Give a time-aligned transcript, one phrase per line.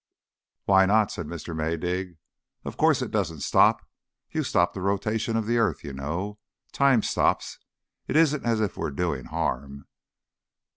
[0.65, 1.55] "Why not?" said Mr.
[1.55, 2.17] Maydig.
[2.65, 3.87] "Of course it doesn't stop.
[4.31, 6.39] You stop the rotation of the earth, you know.
[6.71, 7.59] Time stops.
[8.07, 9.85] It isn't as if we were doing harm."